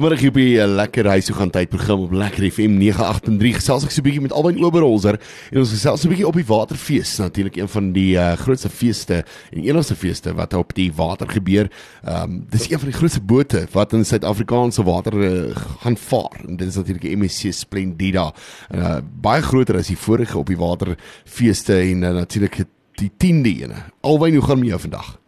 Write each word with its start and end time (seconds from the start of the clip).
Vanmiddag 0.00 0.22
hier 0.24 0.32
by 0.32 0.64
'n 0.64 0.76
lekker 0.80 1.04
huis 1.12 1.26
toe 1.28 1.34
gaan 1.36 1.50
tydprogram 1.52 2.00
op 2.00 2.12
Lekker 2.12 2.48
FM 2.48 2.78
983 2.80 3.56
gesels 3.60 3.84
ek 3.84 3.90
so 3.90 4.00
'n 4.00 4.04
bietjie 4.04 4.22
met 4.22 4.32
Alwyn 4.32 4.64
Oberholzer 4.64 5.20
en 5.52 5.58
ons 5.58 5.72
gesels 5.76 6.00
so 6.00 6.08
'n 6.08 6.12
bietjie 6.12 6.26
op 6.26 6.32
die 6.40 6.46
Waterfees, 6.48 7.18
natuurlik 7.18 7.56
een 7.56 7.68
van 7.68 7.92
die 7.92 8.16
uh, 8.16 8.32
grootste 8.32 8.70
feeste 8.70 9.24
en 9.52 9.60
enigste 9.60 9.94
feeste 9.94 10.32
wat 10.32 10.54
op 10.54 10.72
die 10.72 10.90
water 10.96 11.28
gebeur. 11.28 11.68
Ehm 12.02 12.22
um, 12.22 12.46
dis 12.48 12.70
een 12.70 12.78
van 12.78 12.88
die 12.88 12.96
grootste 12.96 13.20
bote 13.20 13.66
wat 13.72 13.92
in 13.92 14.04
Suid-Afrikaanse 14.04 14.82
water 14.82 15.12
uh, 15.12 15.54
gaan 15.84 15.96
vaar 15.96 16.48
en 16.48 16.56
dit 16.56 16.68
is 16.68 16.76
natuurlik 16.76 17.02
die 17.02 17.16
MSC 17.16 17.52
Splendida. 17.52 18.32
Uh, 18.74 19.04
baie 19.20 19.42
groter 19.42 19.76
as 19.76 19.88
die 19.88 19.98
vorige 19.98 20.38
op 20.38 20.46
die 20.46 20.56
waterfeeste 20.56 21.76
en 21.76 22.02
uh, 22.02 22.10
natuurlik 22.10 22.64
die 22.96 23.10
10de 23.20 23.52
ene. 23.64 23.84
Alwyn, 24.00 24.34
hoe 24.34 24.44
gaan 24.44 24.58
met 24.58 24.68
jou 24.68 24.80
vandag? 24.80 25.20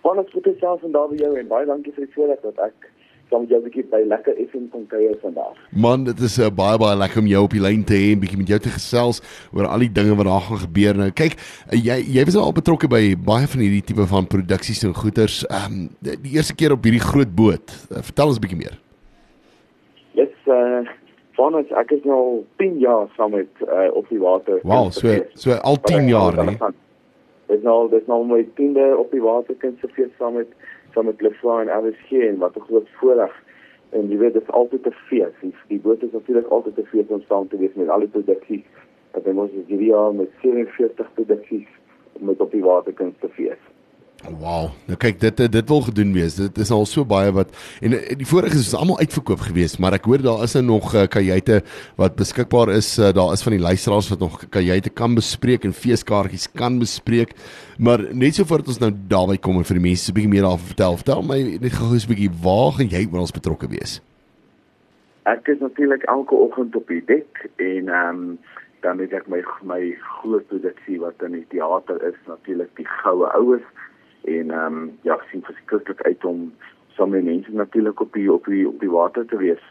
Want 0.00 0.18
ek 0.20 0.44
het 0.44 0.56
self 0.58 0.80
vandag 0.80 1.08
by 1.10 1.16
jou 1.16 1.38
en 1.38 1.48
baie 1.48 1.66
dankie 1.66 1.92
vir 1.92 2.06
die 2.06 2.14
voorreg 2.14 2.40
dat 2.40 2.56
ek 2.64 2.93
saam 3.34 3.42
met 3.42 3.50
jou 3.50 3.60
'n 3.60 3.64
bietjie 3.66 3.84
by 3.90 4.02
lekker 4.06 4.34
FM 4.38 4.68
kon 4.70 4.86
kuier 4.86 5.16
vandag. 5.20 5.54
Man, 5.70 6.04
dit 6.04 6.20
is 6.20 6.38
uh, 6.38 6.50
baie 6.50 6.78
baie 6.78 6.96
lekker 6.96 7.20
om 7.20 7.26
jou 7.26 7.42
op 7.44 7.50
die 7.50 7.60
lyn 7.60 7.84
te 7.84 7.94
hê 7.94 8.12
en 8.12 8.20
bietjie 8.22 8.38
met 8.38 8.48
jou 8.48 8.58
te 8.58 8.70
gesels 8.70 9.20
oor 9.52 9.66
al 9.66 9.78
die 9.78 9.92
dinge 9.92 10.14
wat 10.14 10.26
daar 10.26 10.46
gaan 10.46 10.62
gebeur 10.66 10.94
nou. 10.96 11.10
Kyk, 11.10 11.34
uh, 11.72 11.78
jy 11.78 11.98
jy 12.14 12.24
was 12.24 12.36
al 12.36 12.52
betrokke 12.52 12.88
by 12.88 13.02
baie 13.18 13.46
van 13.46 13.60
hierdie 13.60 13.82
tipe 13.82 14.06
van 14.06 14.26
produksies 14.26 14.84
en 14.84 14.94
goeders. 14.94 15.42
Ehm 15.50 15.72
um, 15.72 15.88
die, 16.00 16.16
die 16.22 16.36
eerste 16.38 16.54
keer 16.54 16.72
op 16.72 16.84
hierdie 16.84 17.02
groot 17.02 17.34
boot. 17.34 17.74
Uh, 17.90 18.02
vertel 18.02 18.30
ons 18.30 18.38
'n 18.38 18.44
bietjie 18.46 18.62
meer. 18.62 18.78
Yes, 20.14 20.34
uh 20.46 20.86
van 21.34 21.54
ons 21.54 21.70
ek 21.74 21.90
is 21.90 22.04
nou 22.04 22.44
10 22.62 22.78
jaar 22.78 23.08
saam 23.16 23.30
met 23.34 23.50
uh 23.66 23.90
op 23.94 24.06
die 24.08 24.20
water. 24.22 24.60
Wow, 24.62 24.90
so 24.90 25.18
so 25.34 25.50
al 25.52 25.80
10 25.82 26.08
jaar, 26.08 26.44
nee. 26.44 26.58
Dit 27.46 27.62
nou 27.62 27.90
dit 27.90 28.06
nou 28.06 28.24
my 28.26 28.46
10de 28.54 28.94
op 28.96 29.10
die 29.10 29.22
waterkind 29.22 29.78
se 29.80 29.88
fees 29.88 30.14
saam 30.18 30.38
met 30.38 30.48
saam 30.94 31.10
met 31.10 31.20
Lefla 31.20 31.60
en 31.60 31.72
RSG 31.78 32.10
en 32.30 32.38
wat 32.38 32.56
'n 32.56 32.66
groot 32.68 32.88
voorreg 32.98 33.34
en 33.90 34.08
jy 34.10 34.18
weet 34.18 34.32
dit 34.32 34.42
is 34.42 34.54
altyd 34.60 34.86
'n 34.86 34.96
fees. 35.08 35.34
Die, 35.40 35.54
die 35.68 35.80
boot 35.80 36.02
is 36.02 36.12
natuurlik 36.12 36.48
altyd 36.48 36.78
'n 36.78 36.90
fees 36.92 37.08
om 37.08 37.22
saam 37.28 37.48
te 37.48 37.56
wees 37.56 37.74
met 37.74 37.88
al 37.88 37.98
die 37.98 38.14
produksies. 38.16 38.66
Dat 39.12 39.26
ons 39.26 39.50
hierdie 39.66 39.92
jaar 39.92 40.14
met 40.14 40.30
47 40.42 41.12
produksies 41.14 41.68
met 42.18 42.40
op 42.40 42.50
die 42.50 42.62
waterkind 42.62 43.14
se 43.20 43.28
fees. 43.28 43.62
Wow. 44.24 44.70
Nou 44.88 44.96
kyk 44.96 45.18
dit 45.20 45.40
dit 45.52 45.68
wil 45.68 45.82
gedoen 45.84 46.12
wees. 46.16 46.36
Dit 46.38 46.56
is 46.62 46.70
al 46.72 46.86
so 46.88 47.04
baie 47.04 47.32
wat 47.36 47.50
en 47.84 47.92
die 47.92 48.28
vorige 48.28 48.56
is 48.56 48.72
almal 48.76 48.98
uitverkoop 49.02 49.42
geweest, 49.44 49.76
maar 49.82 49.96
ek 49.98 50.08
hoor 50.08 50.24
daar 50.24 50.44
is 50.46 50.54
nou 50.56 50.64
nog 50.70 50.94
uh, 50.96 51.04
kajuite 51.10 51.60
wat 52.00 52.16
beskikbaar 52.16 52.72
is. 52.72 52.94
Uh, 52.98 53.12
daar 53.16 53.34
is 53.36 53.44
van 53.44 53.56
die 53.58 53.60
luisteraars 53.60 54.08
wat 54.14 54.24
nog 54.24 54.38
kajuite 54.48 54.94
kan 54.96 55.16
bespreek 55.18 55.68
en 55.68 55.76
feeskaartjies 55.76 56.48
kan 56.56 56.80
bespreek. 56.80 57.36
Maar 57.78 58.06
net 58.16 58.40
so 58.40 58.48
voordat 58.48 58.72
ons 58.72 58.80
nou 58.80 58.92
daarby 59.12 59.36
kom 59.36 59.60
en 59.60 59.68
vir 59.68 59.80
die 59.80 59.86
mense 59.90 60.08
'n 60.08 60.16
bietjie 60.16 60.32
meer 60.32 60.48
daaroor 60.48 60.68
vertel, 60.72 60.96
vertel 61.04 61.22
my 61.22 61.40
net 61.60 61.76
gou 61.76 61.92
'n 61.92 62.08
bietjie 62.08 62.32
waar 62.40 62.72
gaan 62.80 62.88
jy 62.88 63.04
ons 63.12 63.38
betrokke 63.40 63.68
wees? 63.68 64.00
Ek 65.24 65.48
is 65.48 65.60
natuurlik 65.60 66.02
elke 66.02 66.34
oggend 66.34 66.76
op 66.76 66.88
die 66.88 67.04
dek 67.04 67.48
en 67.56 67.88
ehm 67.88 68.08
um, 68.08 68.38
dan 68.80 68.98
het 69.00 69.12
ek 69.12 69.28
my 69.28 69.40
my 69.64 69.96
groot 70.20 70.46
produksie 70.48 71.00
wat 71.00 71.22
in 71.24 71.32
die 71.32 71.46
teater 71.48 72.02
is, 72.04 72.16
natuurlik 72.28 72.68
die 72.76 72.88
Goue 73.00 73.28
Oues 73.32 73.64
en 74.24 74.50
ehm 74.50 74.76
um, 74.76 74.90
ja, 75.02 75.18
sien 75.30 75.42
verskriklik 75.42 76.02
uit 76.02 76.24
om 76.24 76.52
saam 76.96 77.10
met 77.10 77.24
mense 77.24 77.50
natuurlik 77.52 78.00
op 78.00 78.12
die 78.12 78.32
op 78.32 78.44
die 78.44 78.68
op 78.68 78.80
die 78.80 78.90
water 78.90 79.26
te 79.26 79.36
wees. 79.36 79.62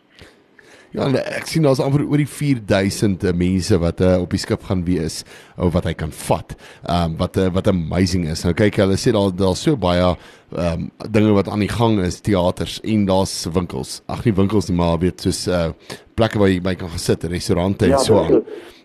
Ja, 0.94 1.08
ek 1.09 1.48
sien 1.50 1.66
daar's 1.66 1.82
amper 1.82 2.04
oor 2.06 2.22
die 2.22 2.30
4000 2.30 3.24
mense 3.34 3.80
wat 3.81 4.02
uh, 4.06 4.20
op 4.22 4.34
die 4.34 4.42
skip 4.42 4.62
gaan 4.68 4.84
wees 4.86 5.24
of 5.58 5.72
wat 5.74 5.88
hy 5.90 5.96
kan 5.98 6.14
vat. 6.14 6.54
Ehm 6.84 7.16
um, 7.16 7.16
wat 7.18 7.40
uh, 7.42 7.48
wat 7.56 7.70
amazing 7.72 8.28
is. 8.30 8.44
Nou 8.46 8.54
kyk 8.58 8.78
hulle 8.84 8.98
sê 9.02 9.14
daar 9.16 9.34
daar's 9.34 9.64
so 9.66 9.80
baie 9.80 10.04
ehm 10.04 10.86
um, 10.86 10.92
dinge 11.09 11.34
wat 11.34 11.50
aan 11.50 11.66
die 11.66 11.72
gang 11.72 11.98
is, 12.06 12.22
teaters 12.22 12.78
en 12.86 13.08
daar's 13.09 13.34
winkels. 13.56 14.02
Ag 14.06 14.22
nie 14.28 14.36
winkels 14.38 14.70
nie, 14.70 14.78
maar 14.78 15.02
weet 15.02 15.26
soos 15.26 15.48
uh, 15.50 15.72
plekke 16.14 16.42
waar 16.42 16.54
jy 16.54 16.62
by 16.62 16.76
kan 16.78 16.94
gesit, 16.94 17.26
restaurante 17.31 17.90
en 17.90 17.98
ja, 17.98 18.04
so 18.06 18.22
aan. 18.22 18.44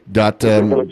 Dat 0.08 0.48
ehm 0.48 0.72
um, 0.72 0.88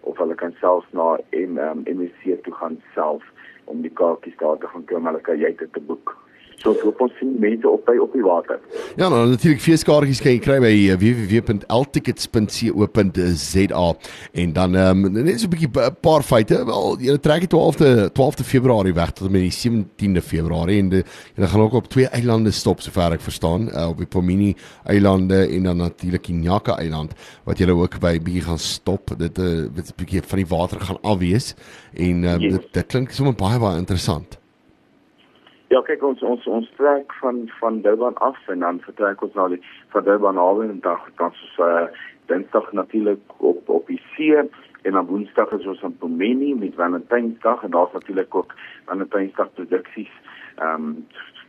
of 0.00 0.18
hulle 0.18 0.34
kan 0.34 0.54
selfs 0.60 0.86
na 0.90 1.18
MMC 1.30 2.42
toe 2.42 2.54
gaan 2.54 2.82
self 2.94 3.22
om 3.64 3.82
die 3.82 3.92
kaartjies 4.00 4.36
daar 4.36 4.58
te 4.58 4.66
gaan 4.66 4.84
kry, 4.84 5.00
hulle 5.00 5.20
kan 5.20 5.38
jy 5.38 5.56
dit 5.58 5.72
te 5.72 5.80
boek. 5.80 6.16
So 6.62 6.76
hoop 6.78 7.00
ons 7.02 7.10
sien 7.18 7.32
mense 7.42 7.66
op 7.66 7.82
by 7.88 7.96
op 7.98 8.12
die 8.14 8.22
water. 8.22 8.60
Ja, 8.94 9.08
nou 9.10 9.24
natuurlik 9.32 9.58
feeskaartjies 9.64 10.20
kan 10.22 10.36
jy 10.36 10.40
kry 10.42 10.58
by 10.62 10.70
eh, 10.70 10.94
www.ltickets.co.za 11.00 13.86
en 14.44 14.52
dan 14.58 14.76
ehm 14.78 15.04
um, 15.04 15.12
net 15.16 15.40
so 15.40 15.46
'n 15.46 15.50
bietjie 15.50 15.70
'n 15.72 15.96
paar 16.00 16.22
feite. 16.22 16.64
Wel, 16.64 16.98
jy 17.00 17.18
trek 17.18 17.40
die 17.46 17.50
12de 17.50 18.10
12de 18.14 18.44
Februarie 18.44 18.94
weg 18.94 19.10
tot 19.10 19.30
met 19.30 19.40
die 19.42 19.50
17de 19.50 20.22
Februarie 20.22 20.78
en 20.78 20.90
jy 21.34 21.46
gaan 21.46 21.60
ook 21.60 21.72
op 21.72 21.88
twee 21.88 22.06
eilande 22.06 22.50
stop 22.50 22.80
sover 22.80 23.12
ek 23.12 23.20
verstaan, 23.20 23.68
uh, 23.68 23.88
op 23.88 23.98
die 23.98 24.06
Pomini 24.06 24.56
eilande 24.84 25.48
en 25.48 25.62
dan 25.62 25.76
natuurlik 25.76 26.26
die 26.26 26.34
Nyaka 26.34 26.78
eiland 26.78 27.12
wat 27.44 27.58
jy 27.58 27.70
ook 27.70 28.00
by 28.00 28.20
bietjie 28.20 28.42
gaan 28.42 28.58
stop. 28.58 29.18
Dit 29.18 29.38
'n 29.38 29.70
uh, 29.74 29.82
bietjie 29.96 30.22
van 30.22 30.38
die 30.38 30.46
water 30.46 30.80
gaan 30.80 31.00
afwees 31.02 31.54
en 31.94 32.22
uh, 32.22 32.36
yes. 32.38 32.52
dit, 32.52 32.72
dit 32.72 32.86
klink 32.86 33.10
sommer 33.10 33.34
baie 33.34 33.58
baie 33.58 33.78
interessant. 33.78 34.41
Ja, 35.72 35.80
kyk 35.80 36.02
ons 36.04 36.20
ons 36.20 36.46
ons 36.52 36.66
trek 36.76 37.14
van 37.22 37.46
van 37.56 37.78
Durban 37.80 38.18
af 38.20 38.36
en 38.52 38.60
dan 38.60 38.80
vertrek 38.84 39.22
ons 39.24 39.36
na 39.38 39.46
die 39.48 39.60
van 39.94 40.04
Durban 40.04 40.40
af 40.40 40.58
en 40.60 40.80
dan 40.84 40.98
dan 41.16 41.30
ons 41.30 41.54
uh, 41.64 41.86
Dinsdag 42.28 42.66
natuurlik 42.76 43.40
op 43.40 43.70
op 43.72 43.86
die 43.88 44.00
see 44.12 44.36
en 44.36 44.98
dan 44.98 45.06
Woensdag 45.08 45.54
is 45.56 45.64
ons 45.72 45.80
in 45.88 45.94
Pomeni 46.02 46.50
met 46.60 46.76
Valentynsdag 46.76 47.64
en 47.64 47.72
daar's 47.72 47.96
natuurlik 47.96 48.34
ook 48.34 48.52
Valentynsdag 48.90 49.48
produksies 49.54 50.12
ehm 50.58 50.84
um, 50.90 51.06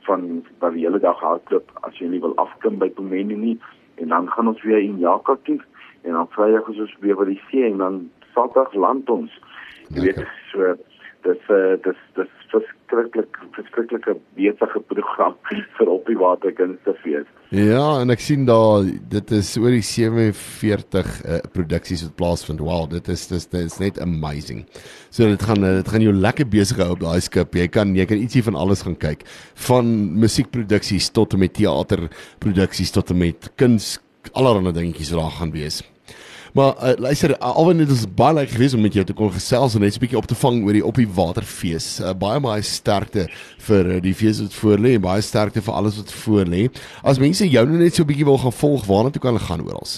van 0.08 0.24
by 0.64 0.72
die 0.78 0.86
hele 0.86 1.04
dag 1.04 1.20
hardloop 1.20 1.76
as 1.82 2.00
jy 2.00 2.08
nie 2.14 2.24
wil 2.24 2.38
afkom 2.46 2.80
by 2.80 2.90
Pomeni 2.96 3.36
nie 3.44 3.58
en 4.00 4.16
dan 4.16 4.32
gaan 4.32 4.54
ons 4.54 4.64
weer 4.64 4.80
in 4.80 5.04
Jaka 5.04 5.36
toe 5.44 5.60
en 6.08 6.16
dan 6.16 6.32
Vrydag 6.38 6.72
is 6.72 6.80
ons 6.88 6.96
weer 7.04 7.20
by 7.20 7.28
die 7.34 7.42
see 7.50 7.68
en 7.68 7.84
dan 7.84 8.02
Saterdag 8.32 8.74
land 8.74 9.10
ons. 9.10 9.36
Jy 9.92 10.08
weet 10.08 10.24
so 10.54 10.72
dis 11.26 11.52
uh, 11.54 11.76
dis 11.86 12.00
dis 12.18 12.32
verskriklik 12.54 13.38
verskriklike 13.56 14.16
besige 14.38 14.82
program 14.90 15.36
vir 15.78 15.92
op 15.92 16.10
die 16.10 16.18
waterkunste 16.20 16.94
fees. 17.04 17.30
Ja, 17.54 18.02
en 18.02 18.14
ek 18.14 18.22
sien 18.24 18.46
daar 18.50 18.86
dit 19.14 19.34
is 19.38 19.54
oor 19.62 19.74
die 19.74 19.86
47 19.86 21.10
uh, 21.24 21.40
produksies 21.56 22.06
wat 22.08 22.16
plaasvind. 22.20 22.64
Wow, 22.64 22.88
dit 22.92 23.10
is 23.14 23.28
dis 23.32 23.48
dit 23.52 23.70
is 23.70 23.80
net 23.82 24.02
amazing. 24.04 24.64
So 25.10 25.30
dit 25.30 25.48
gaan 25.50 25.66
dit 25.66 25.94
gaan 25.96 26.06
jou 26.06 26.16
lekker 26.18 26.50
besig 26.50 26.82
hou 26.84 26.94
op 26.98 27.04
daai 27.06 27.22
skip. 27.26 27.58
Jy 27.58 27.70
kan 27.74 27.96
jy 27.98 28.08
kan 28.10 28.22
ietsie 28.22 28.46
van 28.46 28.60
alles 28.60 28.86
gaan 28.86 29.00
kyk, 29.00 29.26
van 29.70 29.94
musiekproduksies 30.22 31.12
tot 31.16 31.34
en 31.38 31.46
met 31.46 31.56
teaterproduksies 31.58 32.94
tot 32.94 33.14
en 33.14 33.24
met 33.26 33.52
kuns 33.62 33.96
allerlei 34.32 34.74
dingetjies 34.76 35.12
wat 35.14 35.26
daar 35.26 35.40
gaan 35.42 35.56
wees. 35.56 35.82
Maar 36.54 36.74
uh, 36.84 36.94
luister, 36.98 37.30
uh, 37.30 37.56
alwen 37.56 37.78
dit 37.78 37.90
is 37.90 38.06
baie 38.14 38.34
lekker 38.34 38.54
geweest 38.56 38.76
om 38.76 38.82
met 38.82 38.94
jou 38.94 39.06
te 39.06 39.14
kon 39.18 39.32
gesels 39.34 39.74
en 39.74 39.82
net 39.82 39.96
'n 39.98 40.04
bietjie 40.04 40.20
op 40.20 40.28
te 40.30 40.36
vang 40.38 40.58
oor 40.66 40.76
die 40.78 40.86
op 40.86 40.98
die 41.02 41.10
waterfees. 41.20 41.88
Uh, 42.00 42.14
baie 42.14 42.40
baie 42.40 42.62
sterkte 42.62 43.24
vir 43.68 43.90
uh, 43.96 44.02
die 44.02 44.14
fees 44.14 44.42
wat 44.42 44.54
voor 44.62 44.78
lê 44.78 44.92
en 44.94 45.02
baie 45.02 45.22
sterkte 45.22 45.64
vir 45.66 45.74
alles 45.74 45.98
wat 45.98 46.12
voor 46.14 46.46
lê. 46.46 46.70
As 47.02 47.18
mense 47.20 47.50
jou 47.50 47.66
nou 47.66 47.80
net 47.82 47.96
so 47.96 48.04
'n 48.04 48.08
bietjie 48.12 48.30
wil 48.30 48.38
gaan 48.38 48.54
volg, 48.62 48.86
waarna 48.86 49.10
toe 49.10 49.22
kan 49.22 49.34
hulle 49.34 49.48
gaan 49.50 49.66
oral? 49.66 49.90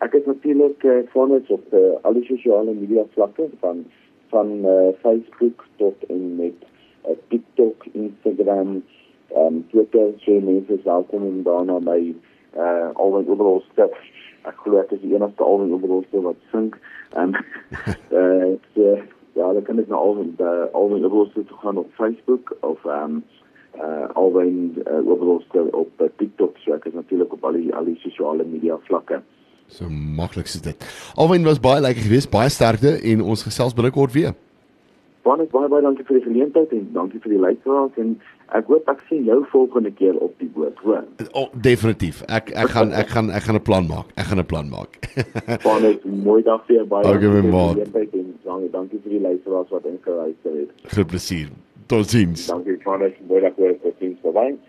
Ek 0.00 0.12
is 0.18 0.26
natuurlik 0.26 0.82
uh, 0.82 1.06
vanus 1.14 1.46
op 1.48 1.64
uh, 1.72 1.78
al 2.02 2.18
die 2.18 2.26
sosiale 2.26 2.74
media 2.74 3.04
vlakke 3.14 3.46
van 3.60 3.84
van 4.34 4.48
uh, 4.66 4.90
Facebook 5.02 5.66
tot 5.76 5.96
en 6.08 6.36
met 6.36 6.58
uh, 7.06 7.14
TikTok, 7.28 7.86
Instagram, 7.92 8.82
um, 9.36 9.66
Twitter, 9.70 10.10
so 10.18 10.40
mense 10.40 10.72
is 10.72 10.82
welkom 10.82 11.22
om 11.22 11.42
daarna 11.42 11.78
by 11.78 12.14
uh, 12.56 12.90
al 12.94 13.16
die 13.20 13.30
oral 13.30 13.62
steps 13.72 13.98
ek 14.48 14.56
glo 14.64 14.80
ek 14.80 14.92
is 14.96 15.00
die 15.04 15.14
enigste 15.14 15.44
alwen 15.44 15.72
oorlooste 15.76 16.22
wat 16.26 16.36
sink 16.50 16.78
en 17.14 17.36
eh 18.10 18.58
uh, 18.76 19.00
Ja, 19.34 19.46
hulle 19.46 19.62
kan 19.62 19.76
dit 19.76 19.88
na 19.88 19.96
Alwyn 19.96 20.32
by 20.36 20.68
Alwyn 20.76 21.04
Oberholster 21.04 21.44
toe 21.46 21.56
gaan 21.62 21.76
op 21.76 21.90
Facebook 21.94 22.56
of 22.60 22.84
ehm 22.84 23.04
um, 23.04 23.22
uh 23.78 24.08
Alwyn 24.18 24.74
uh, 24.86 25.10
Oberholster 25.10 25.70
op 25.76 25.90
uh, 26.00 26.08
TikTok, 26.16 26.58
so 26.58 26.74
ek 26.74 26.84
is 26.90 26.96
natuurlik 26.98 27.32
op 27.32 27.44
al 27.44 27.54
die 27.56 27.70
al 27.74 27.86
die 27.86 27.98
sosiale 28.02 28.44
media 28.44 28.78
vlakke. 28.88 29.20
So 29.70 29.86
maklik 29.88 30.50
is 30.50 30.58
dit. 30.60 30.86
Alwyn 31.14 31.46
was 31.46 31.62
baie 31.62 31.80
lekker 31.80 32.02
geweest, 32.02 32.30
baie 32.30 32.50
sterkte 32.50 32.96
en 33.12 33.22
ons 33.22 33.46
gesels 33.46 33.76
binnekort 33.78 34.12
weer. 34.12 34.34
Baie 35.22 35.46
baie 35.54 35.70
baie 35.70 35.86
dankie 35.86 36.04
vir 36.10 36.18
die 36.18 36.26
geleentheid 36.26 36.74
en 36.74 36.88
dankie 36.98 37.22
vir 37.22 37.36
die 37.36 37.42
luisteraars 37.46 38.02
en 38.02 38.16
ek 38.58 38.66
hoop 38.70 38.88
ek 38.92 39.02
sien 39.08 39.24
jou 39.24 39.38
volgende 39.52 39.90
keer 39.98 40.18
op 40.18 40.34
die 40.42 40.48
boot, 40.54 40.78
hoor. 40.84 41.04
Oh, 41.32 41.48
definitief. 41.54 42.22
Ek 42.28 42.50
ek 42.50 42.74
gaan 42.74 42.92
ek 42.92 43.08
gaan 43.14 43.30
ek 43.30 43.42
gaan 43.48 43.56
'n 43.56 43.62
plan 43.62 43.86
maak. 43.86 44.12
Ek 44.16 44.30
gaan 44.30 44.42
'n 44.42 44.46
plan 44.46 44.68
maak. 44.68 44.98
baie 45.68 45.98
mooi 46.04 46.42
dag 46.42 46.64
vir 46.66 46.76
jou 46.76 46.86
baie. 46.86 47.04
Dankie 47.04 47.28
vir 47.28 47.44
en 48.50 48.70
dankie 48.72 49.00
vir 49.02 49.10
die 49.16 49.20
luisteraars 49.20 49.70
wat 49.70 49.84
ingeluister 49.84 50.52
het. 50.60 50.70
Groot 50.92 51.06
plesier. 51.06 51.48
Totsiens. 51.86 52.46
Dankie, 52.46 52.78
baie 52.84 53.14
mooi 53.28 53.40
dag 53.40 53.56
weer. 53.56 53.78
Totsiens. 53.82 54.20
Bye. 54.22 54.60